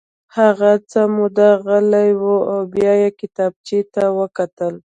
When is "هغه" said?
0.37-0.71